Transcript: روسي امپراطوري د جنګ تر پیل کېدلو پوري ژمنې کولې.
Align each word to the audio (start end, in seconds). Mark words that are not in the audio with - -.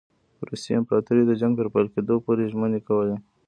روسي 0.47 0.71
امپراطوري 0.79 1.23
د 1.25 1.31
جنګ 1.41 1.53
تر 1.59 1.67
پیل 1.73 1.87
کېدلو 1.93 2.23
پوري 2.25 2.45
ژمنې 2.53 2.79
کولې. 2.87 3.15